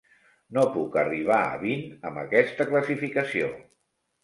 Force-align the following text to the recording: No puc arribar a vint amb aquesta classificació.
No 0.57 0.63
puc 0.77 0.97
arribar 1.01 1.37
a 1.51 1.59
vint 1.65 1.85
amb 2.11 2.23
aquesta 2.23 2.69
classificació. 2.73 3.55